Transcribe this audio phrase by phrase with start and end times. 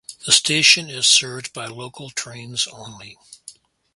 [0.25, 3.19] The station is served by local trains only.